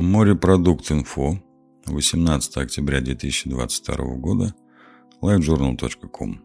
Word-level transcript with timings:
Морепродукт.инфо, 0.00 1.38
18 1.84 2.56
октября 2.56 3.02
2022 3.02 3.96
года, 4.14 4.54
livejournal.com. 5.20 6.40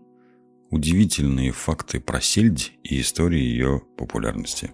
Удивительные 0.71 1.54
факты 1.54 2.02
про 2.02 2.20
сельдь 2.20 2.73
и 2.83 2.99
истории 2.99 3.39
ее 3.39 3.81
популярности. 3.97 4.73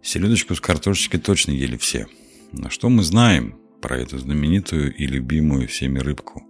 Селедочку 0.00 0.54
с 0.54 0.62
картошечкой 0.62 1.20
точно 1.20 1.50
ели 1.50 1.76
все. 1.76 2.06
Но 2.52 2.70
что 2.70 2.88
мы 2.88 3.02
знаем 3.02 3.60
про 3.82 3.98
эту 3.98 4.18
знаменитую 4.18 4.96
и 4.96 5.06
любимую 5.06 5.68
всеми 5.68 5.98
рыбку? 5.98 6.42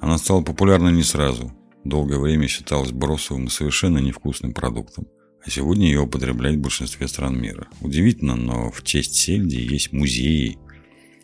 Она 0.00 0.18
стала 0.18 0.40
популярна 0.42 0.90
не 0.90 1.02
сразу. 1.02 1.52
Долгое 1.82 2.20
время 2.20 2.46
считалась 2.46 2.92
бросовым 2.92 3.46
и 3.46 3.50
совершенно 3.50 3.98
невкусным 3.98 4.52
продуктом. 4.52 5.08
А 5.44 5.50
сегодня 5.50 5.86
ее 5.86 6.00
употребляют 6.00 6.58
в 6.58 6.62
большинстве 6.62 7.08
стран 7.08 7.40
мира. 7.40 7.66
Удивительно, 7.80 8.36
но 8.36 8.70
в 8.70 8.82
честь 8.82 9.14
сельди 9.14 9.56
есть 9.56 9.92
музеи, 9.92 10.58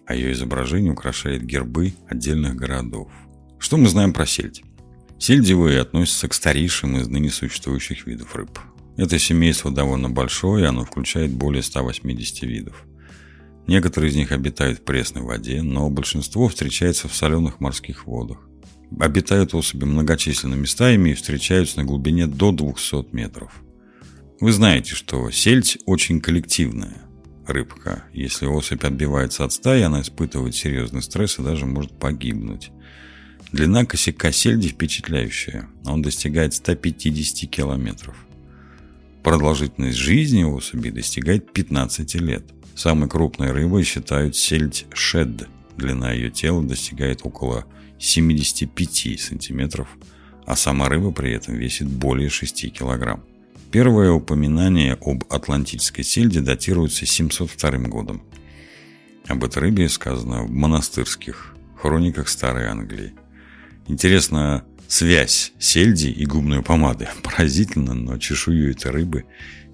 а 0.07 0.15
ее 0.15 0.33
изображение 0.33 0.93
украшает 0.93 1.45
гербы 1.45 1.93
отдельных 2.09 2.57
городов. 2.57 3.11
Что 3.59 3.77
мы 3.77 3.89
знаем 3.89 4.13
про 4.13 4.27
сельдь? 4.27 4.63
Сельдевые 5.19 5.81
относятся 5.81 6.29
к 6.29 6.35
старейшим 6.35 6.97
из 6.97 7.09
ныне 7.09 7.31
существующих 7.31 8.07
видов 8.07 8.35
рыб. 8.35 8.59
Это 8.97 9.19
семейство 9.19 9.71
довольно 9.71 10.09
большое, 10.09 10.67
оно 10.67 10.85
включает 10.85 11.33
более 11.33 11.63
180 11.63 12.43
видов. 12.43 12.87
Некоторые 13.67 14.11
из 14.11 14.17
них 14.17 14.33
обитают 14.33 14.79
в 14.79 14.83
пресной 14.83 15.23
воде, 15.23 15.61
но 15.61 15.91
большинство 15.91 16.49
встречается 16.49 17.09
в 17.09 17.15
соленых 17.15 17.61
морских 17.61 18.07
водах. 18.07 18.39
Обитают 18.99 19.55
особи 19.55 19.85
многочисленными 19.85 20.65
стаями 20.67 21.11
и 21.11 21.15
встречаются 21.15 21.79
на 21.79 21.85
глубине 21.85 22.27
до 22.27 22.53
200 22.53 23.15
метров. 23.15 23.63
Вы 24.39 24.53
знаете, 24.53 24.95
что 24.95 25.31
сельдь 25.31 25.79
очень 25.87 26.21
коллективная 26.21 27.03
рыбка. 27.47 28.05
Если 28.13 28.45
особь 28.45 28.85
отбивается 28.85 29.45
от 29.45 29.53
стаи, 29.53 29.81
она 29.81 30.03
испытывает 30.03 30.55
серьезный 30.55 31.01
стресс 31.01 31.39
и 31.39 31.43
даже 31.43 31.65
может 31.65 31.99
погибнуть. 31.99 32.71
Длина 33.53 33.87
косяка 33.87 34.33
сельди 34.33 34.69
впечатляющая. 34.69 35.69
Он 35.87 36.03
достигает 36.03 36.53
150 36.53 37.49
километров. 37.49 38.27
Продолжительность 39.23 39.97
жизни 39.97 40.43
особи 40.43 40.91
достигает 40.91 41.53
15 41.55 42.15
лет. 42.17 42.45
Самой 42.75 43.09
крупной 43.09 43.53
рыбой 43.53 43.85
считают 43.85 44.37
сельдь 44.37 44.85
шед. 44.93 45.49
Длина 45.79 46.13
ее 46.13 46.31
тела 46.31 46.63
достигает 46.63 47.21
около 47.23 47.65
75 47.99 49.19
сантиметров, 49.19 49.89
а 50.45 50.57
сама 50.57 50.91
рыба 50.91 51.11
при 51.11 51.33
этом 51.33 51.55
весит 51.55 51.89
более 51.89 52.29
6 52.29 52.71
килограмм. 52.73 53.25
Первое 53.77 54.11
упоминание 54.11 54.97
об 55.03 55.25
атлантической 55.29 56.03
сельде 56.03 56.41
датируется 56.41 57.05
702 57.05 57.71
годом. 57.89 58.23
Об 59.27 59.45
этой 59.45 59.59
рыбе 59.59 59.91
сказано 59.91 60.45
в 60.45 60.51
монастырских 60.51 61.55
хрониках 61.77 62.31
Старой 62.31 62.69
Англии. 62.69 63.13
Интересно, 63.87 64.65
связь 64.89 65.53
сельди 65.59 66.07
и 66.07 66.25
губной 66.25 66.63
помады. 66.63 67.11
Поразительно, 67.23 67.93
но 67.93 68.17
чешую 68.17 68.71
этой 68.71 68.93
рыбы 68.93 69.25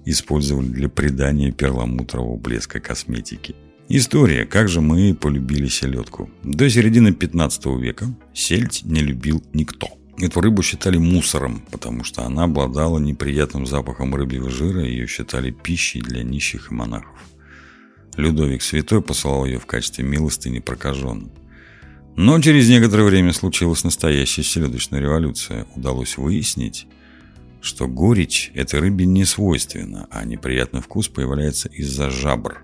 использовали 0.03 0.67
для 0.67 0.89
придания 0.89 1.53
перламутрового 1.53 2.35
блеска 2.35 2.81
косметики. 2.81 3.55
История, 3.87 4.45
как 4.45 4.67
же 4.67 4.81
мы 4.81 5.15
полюбили 5.15 5.67
селедку. 5.67 6.29
До 6.43 6.69
середины 6.69 7.13
15 7.13 7.65
века 7.79 8.13
сельдь 8.33 8.81
не 8.83 8.99
любил 8.99 9.41
никто. 9.53 9.97
Эту 10.19 10.41
рыбу 10.41 10.61
считали 10.61 10.97
мусором, 10.97 11.63
потому 11.71 12.03
что 12.03 12.23
она 12.23 12.43
обладала 12.43 12.99
неприятным 12.99 13.65
запахом 13.65 14.13
рыбьего 14.13 14.49
жира, 14.49 14.85
и 14.85 14.91
ее 14.91 15.07
считали 15.07 15.51
пищей 15.51 16.01
для 16.01 16.23
нищих 16.23 16.71
и 16.71 16.73
монахов. 16.73 17.17
Людовик 18.15 18.61
Святой 18.61 19.01
посылал 19.01 19.45
ее 19.45 19.59
в 19.59 19.65
качестве 19.65 20.03
милостыни 20.03 20.59
прокаженным. 20.59 21.31
Но 22.15 22.39
через 22.39 22.69
некоторое 22.69 23.05
время 23.05 23.33
случилась 23.33 23.83
настоящая 23.83 24.43
селедочная 24.43 24.99
революция. 24.99 25.65
Удалось 25.75 26.17
выяснить, 26.17 26.85
что 27.59 27.87
горечь 27.87 28.51
этой 28.53 28.81
рыбе 28.81 29.05
не 29.07 29.25
свойственна, 29.25 30.07
а 30.11 30.23
неприятный 30.25 30.81
вкус 30.81 31.07
появляется 31.07 31.69
из-за 31.69 32.11
жабр. 32.11 32.63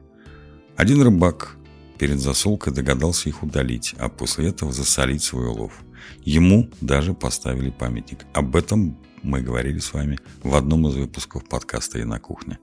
Один 0.76 1.02
рыбак 1.02 1.58
перед 1.98 2.20
засолкой 2.20 2.74
догадался 2.74 3.28
их 3.28 3.42
удалить, 3.42 3.96
а 3.98 4.08
после 4.08 4.50
этого 4.50 4.72
засолить 4.72 5.24
свой 5.24 5.48
улов. 5.48 5.74
Ему 6.24 6.70
даже 6.82 7.14
поставили 7.14 7.70
памятник. 7.70 8.26
Об 8.34 8.56
этом 8.56 8.98
мы 9.24 9.42
говорили 9.42 9.80
с 9.80 9.94
вами 9.94 10.18
в 10.44 10.56
одном 10.56 10.88
из 10.88 10.96
выпусков 10.96 11.48
подкаста 11.48 12.00
«И 12.00 12.04
на 12.04 12.20
кухне». 12.20 12.60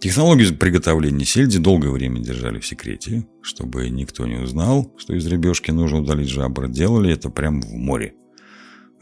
Технологию 0.00 0.56
приготовления 0.56 1.24
сельди 1.24 1.58
долгое 1.58 1.90
время 1.90 2.20
держали 2.20 2.60
в 2.60 2.66
секрете, 2.66 3.26
чтобы 3.42 3.88
никто 3.90 4.26
не 4.26 4.36
узнал, 4.36 4.94
что 4.96 5.12
из 5.14 5.26
рыбешки 5.26 5.72
нужно 5.72 5.98
удалить 5.98 6.28
жабры. 6.28 6.68
Делали 6.68 7.12
это 7.12 7.30
прямо 7.30 7.60
в 7.62 7.72
море. 7.72 8.14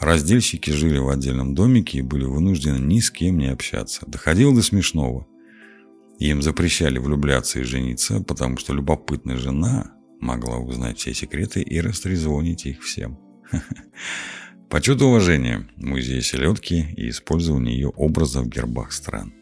Раздельщики 0.00 0.70
жили 0.70 0.98
в 0.98 1.10
отдельном 1.10 1.54
домике 1.54 1.98
и 1.98 2.02
были 2.02 2.24
вынуждены 2.24 2.78
ни 2.78 3.00
с 3.00 3.10
кем 3.10 3.36
не 3.36 3.48
общаться. 3.48 4.04
Доходило 4.06 4.54
до 4.54 4.62
смешного. 4.62 5.26
Им 6.18 6.40
запрещали 6.40 6.98
влюбляться 6.98 7.60
и 7.60 7.64
жениться, 7.64 8.22
потому 8.22 8.56
что 8.56 8.72
любопытная 8.72 9.36
жена 9.36 9.92
могла 10.18 10.56
узнать 10.56 10.98
все 10.98 11.12
секреты 11.12 11.60
и 11.60 11.78
растрезвонить 11.78 12.64
их 12.64 12.82
всем. 12.82 13.18
Почет 14.68 15.00
и 15.00 15.04
уважение 15.04 15.66
музея 15.76 16.20
селедки 16.20 16.86
и 16.96 17.10
использование 17.10 17.74
ее 17.74 17.88
образа 17.88 18.40
в 18.40 18.48
гербах 18.48 18.92
стран. 18.92 19.32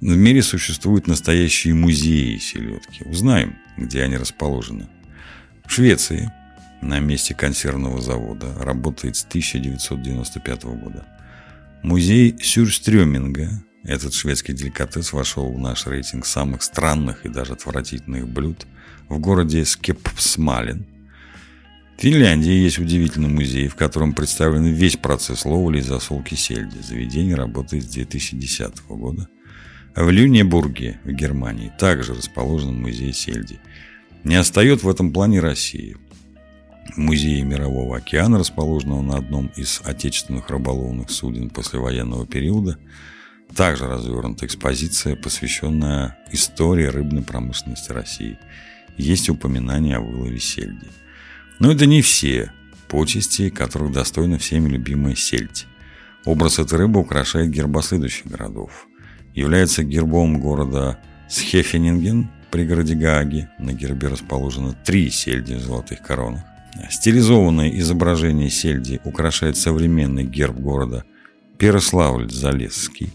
В 0.00 0.16
мире 0.16 0.42
существуют 0.42 1.08
настоящие 1.08 1.74
музеи 1.74 2.36
селедки. 2.36 3.04
Узнаем, 3.04 3.56
где 3.76 4.02
они 4.02 4.16
расположены. 4.16 4.88
В 5.66 5.72
Швеции 5.72 6.30
на 6.80 7.00
месте 7.00 7.34
консервного 7.34 8.00
завода 8.00 8.54
работает 8.60 9.16
с 9.16 9.24
1995 9.24 10.64
года. 10.64 11.04
Музей 11.82 12.36
Сюрстрёминга, 12.40 13.50
этот 13.82 14.14
шведский 14.14 14.52
деликатес 14.52 15.12
вошел 15.12 15.52
в 15.52 15.58
наш 15.58 15.86
рейтинг 15.86 16.26
самых 16.26 16.62
странных 16.62 17.24
и 17.26 17.28
даже 17.28 17.54
отвратительных 17.54 18.28
блюд 18.28 18.66
в 19.08 19.18
городе 19.18 19.64
Скепсмален. 19.64 20.86
В 21.98 22.00
Финляндии 22.00 22.52
есть 22.52 22.78
удивительный 22.78 23.28
музей, 23.28 23.66
в 23.66 23.74
котором 23.74 24.12
представлен 24.12 24.66
весь 24.66 24.96
процесс 24.96 25.44
ловли 25.44 25.78
и 25.78 25.82
засолки 25.82 26.36
сельди. 26.36 26.78
Заведение 26.80 27.34
работает 27.34 27.82
с 27.82 27.88
2010 27.88 28.86
года. 28.86 29.28
В 29.96 30.08
Люнебурге, 30.08 31.00
в 31.02 31.10
Германии, 31.10 31.72
также 31.76 32.14
расположен 32.14 32.80
музей 32.80 33.12
сельди. 33.12 33.58
Не 34.22 34.36
остает 34.36 34.84
в 34.84 34.88
этом 34.88 35.12
плане 35.12 35.40
России. 35.40 35.96
В 36.94 36.98
музее 36.98 37.42
Мирового 37.42 37.96
океана, 37.96 38.38
расположенного 38.38 39.02
на 39.02 39.16
одном 39.16 39.48
из 39.56 39.82
отечественных 39.84 40.50
рыболовных 40.50 41.10
суден 41.10 41.50
послевоенного 41.50 42.28
периода, 42.28 42.78
также 43.56 43.88
развернута 43.88 44.46
экспозиция, 44.46 45.16
посвященная 45.16 46.16
истории 46.30 46.86
рыбной 46.86 47.24
промышленности 47.24 47.90
России. 47.90 48.38
Есть 48.96 49.28
упоминание 49.28 49.96
о 49.96 50.00
вылове 50.00 50.38
сельди. 50.38 50.86
Но 51.58 51.72
это 51.72 51.86
не 51.86 52.02
все 52.02 52.52
почести, 52.88 53.50
которых 53.50 53.92
достойна 53.92 54.38
всеми 54.38 54.68
любимая 54.68 55.14
сельдь. 55.14 55.66
Образ 56.24 56.58
этой 56.58 56.78
рыбы 56.78 57.00
украшает 57.00 57.50
герба 57.50 57.82
следующих 57.82 58.26
городов 58.26 58.88
является 59.38 59.84
гербом 59.84 60.40
города 60.40 60.98
Схефенинген, 61.28 62.28
пригороде 62.50 62.94
Гааги. 62.94 63.48
На 63.58 63.72
гербе 63.72 64.08
расположено 64.08 64.74
три 64.84 65.10
сельди 65.10 65.54
в 65.54 65.60
золотых 65.60 66.02
коронах. 66.02 66.42
Стилизованное 66.90 67.70
изображение 67.78 68.50
сельди 68.50 69.00
украшает 69.04 69.56
современный 69.56 70.24
герб 70.24 70.56
города 70.56 71.04
Переславль-Залесский. 71.58 73.10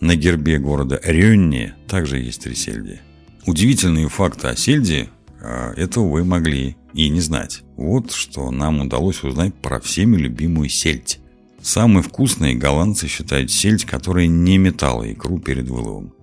На 0.00 0.16
гербе 0.16 0.58
города 0.58 1.00
Рюнне 1.02 1.74
также 1.88 2.18
есть 2.18 2.42
три 2.42 2.54
сельди. 2.54 3.00
Удивительные 3.46 4.08
факты 4.08 4.48
о 4.48 4.56
сельде 4.56 5.08
а, 5.40 5.72
этого 5.74 6.08
вы 6.08 6.24
могли 6.24 6.76
и 6.96 7.10
не 7.10 7.20
знать. 7.20 7.62
Вот 7.76 8.10
что 8.10 8.50
нам 8.50 8.80
удалось 8.80 9.22
узнать 9.22 9.54
про 9.54 9.80
всеми 9.80 10.16
любимую 10.16 10.70
сельдь. 10.70 11.20
Самые 11.60 12.02
вкусные 12.02 12.54
голландцы 12.54 13.06
считают 13.06 13.50
сельдь, 13.50 13.84
которая 13.84 14.26
не 14.26 14.56
метала 14.56 15.10
икру 15.12 15.38
перед 15.38 15.68
выловом. 15.68 16.14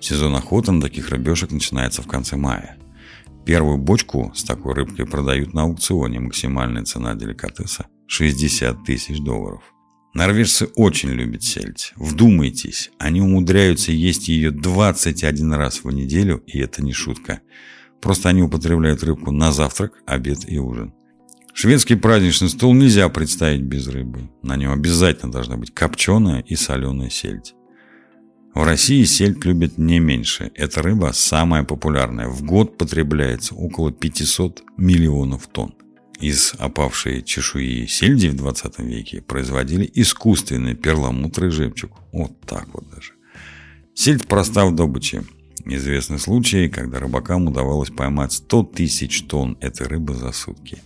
Сезон 0.00 0.34
охоты 0.34 0.72
на 0.72 0.80
таких 0.80 1.10
рыбешек 1.10 1.52
начинается 1.52 2.02
в 2.02 2.08
конце 2.08 2.36
мая. 2.36 2.76
Первую 3.44 3.78
бочку 3.78 4.32
с 4.34 4.42
такой 4.42 4.74
рыбкой 4.74 5.06
продают 5.06 5.54
на 5.54 5.62
аукционе. 5.62 6.20
Максимальная 6.20 6.84
цена 6.84 7.14
деликатеса– 7.14 7.86
60 8.08 8.84
тысяч 8.84 9.20
долларов. 9.20 9.62
Норвежцы 10.14 10.66
очень 10.74 11.10
любят 11.10 11.44
сельдь. 11.44 11.92
Вдумайтесь, 11.94 12.90
они 12.98 13.20
умудряются 13.20 13.92
есть 13.92 14.28
ее 14.28 14.50
21 14.50 15.52
раз 15.52 15.84
в 15.84 15.90
неделю, 15.92 16.42
и 16.46 16.58
это 16.58 16.82
не 16.82 16.92
шутка. 16.92 17.40
Просто 18.00 18.28
они 18.28 18.42
употребляют 18.42 19.02
рыбку 19.02 19.32
на 19.32 19.52
завтрак, 19.52 19.94
обед 20.06 20.40
и 20.46 20.58
ужин. 20.58 20.94
Шведский 21.52 21.96
праздничный 21.96 22.48
стол 22.48 22.72
нельзя 22.72 23.08
представить 23.08 23.62
без 23.62 23.88
рыбы. 23.88 24.30
На 24.42 24.56
нем 24.56 24.70
обязательно 24.70 25.32
должна 25.32 25.56
быть 25.56 25.74
копченая 25.74 26.40
и 26.40 26.54
соленая 26.54 27.10
сельдь. 27.10 27.54
В 28.54 28.62
России 28.64 29.04
сельдь 29.04 29.44
любят 29.44 29.76
не 29.76 29.98
меньше. 29.98 30.50
Эта 30.54 30.82
рыба 30.82 31.10
самая 31.12 31.64
популярная. 31.64 32.28
В 32.28 32.42
год 32.42 32.78
потребляется 32.78 33.54
около 33.54 33.92
500 33.92 34.62
миллионов 34.76 35.48
тонн. 35.48 35.74
Из 36.20 36.54
опавшей 36.58 37.22
чешуи 37.22 37.86
сельди 37.86 38.28
в 38.28 38.36
20 38.36 38.78
веке 38.80 39.22
производили 39.22 39.88
искусственный 39.94 40.74
перламутр 40.74 41.46
и 41.46 41.50
жемчуг. 41.50 41.92
Вот 42.12 42.40
так 42.40 42.68
вот 42.72 42.88
даже. 42.90 43.12
Сельдь 43.94 44.26
проста 44.26 44.66
в 44.66 44.74
добыче. 44.74 45.24
Известны 45.70 46.18
случаи, 46.18 46.68
когда 46.68 46.98
рыбакам 46.98 47.46
удавалось 47.46 47.90
поймать 47.90 48.32
100 48.32 48.62
тысяч 48.74 49.24
тонн 49.24 49.58
этой 49.60 49.86
рыбы 49.86 50.14
за 50.14 50.32
сутки. 50.32 50.78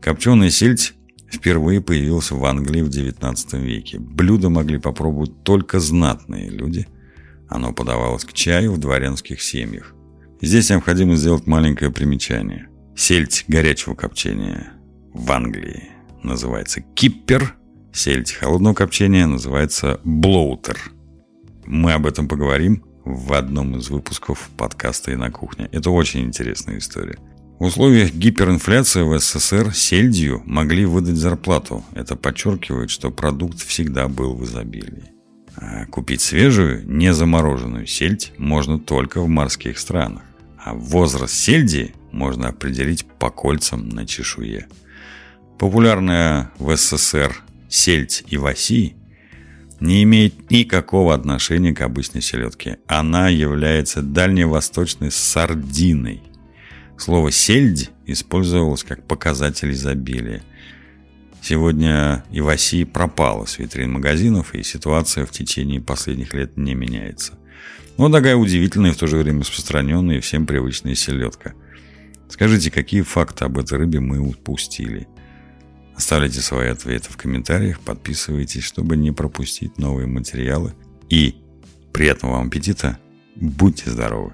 Копченая 0.00 0.50
сельдь 0.50 0.94
впервые 1.28 1.80
появился 1.80 2.36
в 2.36 2.44
Англии 2.44 2.82
в 2.82 2.88
XIX 2.88 3.60
веке. 3.60 3.98
Блюдо 3.98 4.50
могли 4.50 4.78
попробовать 4.78 5.42
только 5.42 5.80
знатные 5.80 6.48
люди. 6.48 6.86
Оно 7.48 7.72
подавалось 7.72 8.24
к 8.24 8.32
чаю 8.32 8.72
в 8.72 8.78
дворянских 8.78 9.42
семьях. 9.42 9.96
Здесь 10.40 10.70
необходимо 10.70 11.16
сделать 11.16 11.48
маленькое 11.48 11.90
примечание. 11.90 12.68
Сельдь 12.96 13.46
горячего 13.48 13.96
копчения 13.96 14.74
в 15.12 15.30
Англии 15.32 15.88
называется 16.22 16.82
киппер. 16.82 17.56
Сельдь 17.92 18.30
холодного 18.30 18.74
копчения 18.74 19.26
называется 19.26 20.00
блоутер. 20.04 20.78
Мы 21.66 21.92
об 21.92 22.06
этом 22.06 22.28
поговорим 22.28 22.84
в 23.14 23.32
одном 23.32 23.76
из 23.76 23.90
выпусков 23.90 24.50
подкаста 24.56 25.12
«И 25.12 25.16
на 25.16 25.30
кухне». 25.30 25.68
Это 25.72 25.90
очень 25.90 26.20
интересная 26.22 26.78
история. 26.78 27.18
В 27.58 27.64
условиях 27.64 28.12
гиперинфляции 28.12 29.02
в 29.02 29.18
СССР 29.18 29.74
сельдью 29.74 30.42
могли 30.46 30.86
выдать 30.86 31.16
зарплату. 31.16 31.84
Это 31.92 32.16
подчеркивает, 32.16 32.90
что 32.90 33.10
продукт 33.10 33.60
всегда 33.60 34.08
был 34.08 34.34
в 34.34 34.44
изобилии. 34.44 35.12
А 35.56 35.84
купить 35.86 36.22
свежую, 36.22 36.88
не 36.90 37.12
замороженную 37.12 37.86
сельдь 37.86 38.32
можно 38.38 38.78
только 38.78 39.20
в 39.20 39.28
морских 39.28 39.78
странах. 39.78 40.22
А 40.58 40.72
возраст 40.72 41.34
сельди 41.34 41.94
можно 42.12 42.48
определить 42.48 43.04
по 43.18 43.30
кольцам 43.30 43.88
на 43.90 44.06
чешуе. 44.06 44.66
Популярная 45.58 46.50
в 46.58 46.74
СССР 46.74 47.42
сельдь 47.68 48.24
и 48.28 48.38
васи 48.38 48.96
не 49.80 50.02
имеет 50.02 50.50
никакого 50.50 51.14
отношения 51.14 51.74
к 51.74 51.80
обычной 51.80 52.20
селедке. 52.20 52.78
Она 52.86 53.28
является 53.28 54.02
дальневосточной 54.02 55.10
сардиной. 55.10 56.22
Слово 56.98 57.32
«сельдь» 57.32 57.90
использовалось 58.06 58.84
как 58.84 59.06
показатель 59.06 59.72
изобилия. 59.72 60.42
Сегодня 61.42 62.24
Иваси 62.30 62.84
пропала 62.84 63.46
с 63.46 63.58
витрин 63.58 63.92
магазинов, 63.92 64.54
и 64.54 64.62
ситуация 64.62 65.24
в 65.24 65.30
течение 65.30 65.80
последних 65.80 66.34
лет 66.34 66.58
не 66.58 66.74
меняется. 66.74 67.38
Но 67.96 68.10
такая 68.10 68.36
удивительная 68.36 68.90
и 68.90 68.92
в 68.92 68.98
то 68.98 69.06
же 69.06 69.16
время 69.16 69.40
распространенная 69.40 70.18
и 70.18 70.20
всем 70.20 70.46
привычная 70.46 70.94
селедка. 70.94 71.54
Скажите, 72.28 72.70
какие 72.70 73.00
факты 73.00 73.46
об 73.46 73.58
этой 73.58 73.78
рыбе 73.78 74.00
мы 74.00 74.20
упустили? 74.20 75.08
Оставляйте 76.00 76.40
свои 76.40 76.68
ответы 76.68 77.12
в 77.12 77.18
комментариях, 77.18 77.78
подписывайтесь, 77.78 78.64
чтобы 78.64 78.96
не 78.96 79.12
пропустить 79.12 79.76
новые 79.76 80.06
материалы. 80.06 80.72
И 81.10 81.36
приятного 81.92 82.36
вам 82.36 82.46
аппетита! 82.46 82.98
Будьте 83.36 83.90
здоровы! 83.90 84.32